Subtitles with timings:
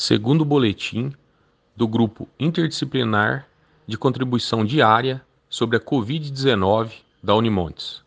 [0.00, 1.12] segundo boletim
[1.76, 3.46] do Grupo Interdisciplinar
[3.86, 6.90] de Contribuição Diária sobre a Covid-19
[7.22, 8.00] da Unimontes.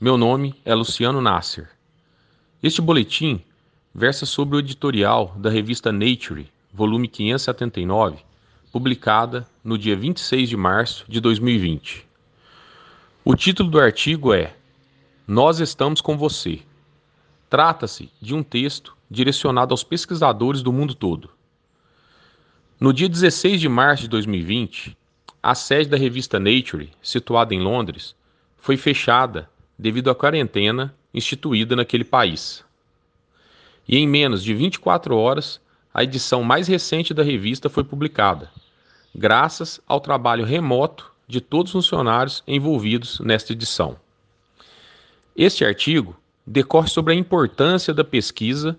[0.00, 1.70] Meu nome é Luciano Nasser.
[2.60, 3.40] Este boletim
[3.94, 8.24] versa sobre o editorial da revista Nature, volume 579,
[8.72, 12.08] publicada no dia 26 de março de 2020.
[13.24, 14.56] O título do artigo é
[15.28, 16.60] Nós estamos com você.
[17.48, 21.30] Trata-se de um texto direcionado aos pesquisadores do mundo todo.
[22.78, 24.96] No dia 16 de março de 2020,
[25.42, 28.14] a sede da revista Nature, situada em Londres,
[28.56, 32.64] foi fechada devido à quarentena instituída naquele país.
[33.88, 35.60] E em menos de 24 horas,
[35.92, 38.50] a edição mais recente da revista foi publicada,
[39.14, 43.96] graças ao trabalho remoto de todos os funcionários envolvidos nesta edição.
[45.36, 48.78] Este artigo decorre sobre a importância da pesquisa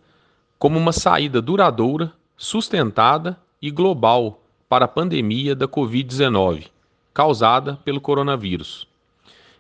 [0.62, 6.68] como uma saída duradoura, sustentada e global para a pandemia da Covid-19,
[7.12, 8.88] causada pelo coronavírus.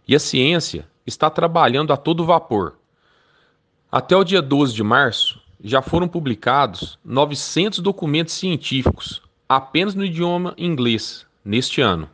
[0.07, 2.75] E a ciência está trabalhando a todo vapor.
[3.91, 10.53] Até o dia 12 de março, já foram publicados 900 documentos científicos, apenas no idioma
[10.55, 12.07] inglês, neste ano.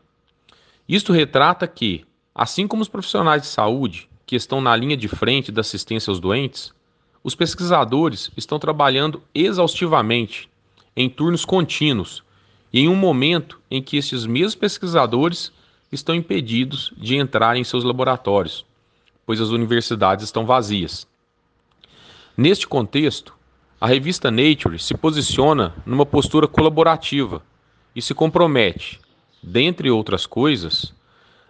[0.87, 5.51] Isto retrata que, assim como os profissionais de saúde, que estão na linha de frente
[5.51, 6.73] da assistência aos doentes,
[7.27, 10.49] os pesquisadores estão trabalhando exaustivamente,
[10.95, 12.23] em turnos contínuos,
[12.71, 15.51] e em um momento em que esses mesmos pesquisadores
[15.91, 18.65] estão impedidos de entrar em seus laboratórios,
[19.25, 21.05] pois as universidades estão vazias.
[22.37, 23.33] Neste contexto,
[23.81, 27.43] a revista Nature se posiciona numa postura colaborativa
[27.93, 29.01] e se compromete,
[29.43, 30.95] dentre outras coisas,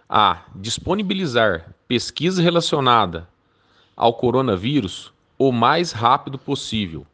[0.08, 3.28] a disponibilizar pesquisa relacionada
[3.96, 7.06] ao coronavírus o mais rápido possível,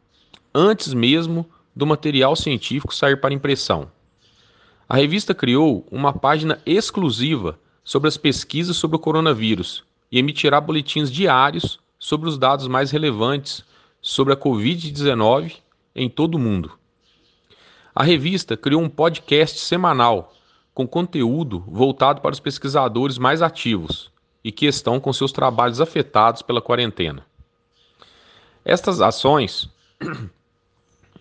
[0.53, 1.45] antes mesmo
[1.75, 3.91] do material científico sair para impressão.
[4.89, 11.11] A revista criou uma página exclusiva sobre as pesquisas sobre o coronavírus e emitirá boletins
[11.11, 13.63] diários sobre os dados mais relevantes
[14.01, 15.57] sobre a Covid-19
[15.95, 16.71] em todo o mundo.
[17.93, 20.33] A revista criou um podcast semanal
[20.73, 24.11] com conteúdo voltado para os pesquisadores mais ativos
[24.43, 27.25] e que estão com seus trabalhos afetados pela quarentena.
[28.65, 29.69] Estas ações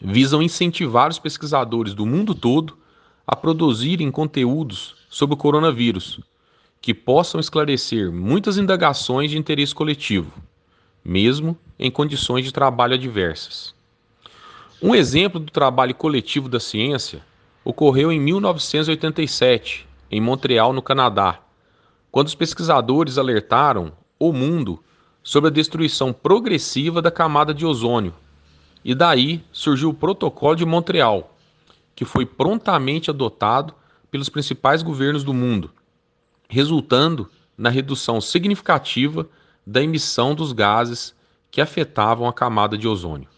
[0.01, 2.79] visam incentivar os pesquisadores do mundo todo
[3.27, 6.21] a produzirem conteúdos sobre o coronavírus,
[6.81, 10.33] que possam esclarecer muitas indagações de interesse coletivo,
[11.05, 13.75] mesmo em condições de trabalho adversas.
[14.83, 17.23] Um exemplo do trabalho coletivo da ciência
[17.63, 21.41] ocorreu em 1987, em Montreal, no Canadá,
[22.11, 24.83] quando os pesquisadores alertaram o mundo
[25.25, 28.15] sobre a destruição progressiva da camada de ozônio.
[28.85, 31.35] E daí surgiu o Protocolo de Montreal,
[31.97, 33.75] que foi prontamente adotado
[34.11, 35.71] pelos principais governos do mundo,
[36.47, 39.27] resultando na redução significativa
[39.67, 41.15] da emissão dos gases
[41.51, 43.29] que afetavam a camada de ozônio.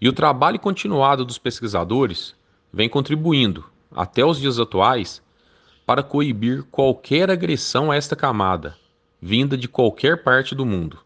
[0.00, 2.34] E o trabalho continuado dos pesquisadores
[2.72, 5.20] vem contribuindo, até os dias atuais,
[5.84, 8.76] para coibir qualquer agressão a esta camada,
[9.20, 10.98] vinda de qualquer parte do mundo.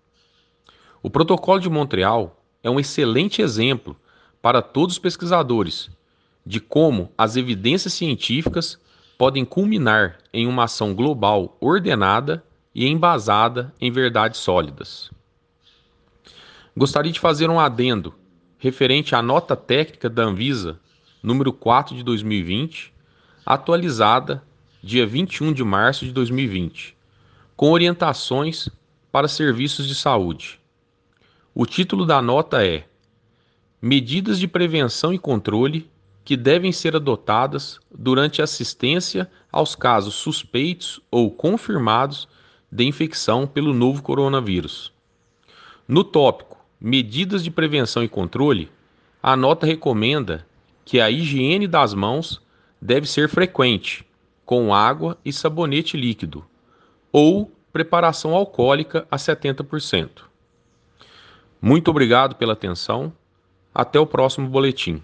[1.03, 3.97] O Protocolo de Montreal é um excelente exemplo
[4.41, 5.91] para todos os pesquisadores
[6.47, 8.79] de como as evidências científicas
[9.17, 12.45] podem culminar em uma ação global ordenada
[12.75, 15.11] e embasada em verdades sólidas.
[16.77, 18.15] Gostaria de fazer um adendo
[18.59, 20.79] referente à nota técnica da Anvisa,
[21.23, 22.93] número 4 de 2020,
[23.47, 24.43] atualizada
[24.83, 26.97] dia 21 de março de 2020,
[27.57, 28.69] com orientações
[29.13, 30.61] para serviços de saúde.
[31.55, 32.85] O título da nota é
[33.81, 35.91] Medidas de prevenção e controle
[36.25, 42.27] que devem ser adotadas durante assistência aos casos suspeitos ou confirmados
[42.73, 44.93] de infecção pelo novo coronavírus.
[45.87, 48.71] No tópico Medidas de prevenção e controle,
[49.23, 50.47] a nota recomenda
[50.85, 52.43] que a higiene das mãos
[52.81, 54.05] deve ser frequente
[54.45, 56.45] com água e sabonete líquido,
[57.11, 60.23] ou preparação alcoólica a 70%.
[61.61, 63.13] Muito obrigado pela atenção.
[63.75, 65.03] Até o próximo boletim.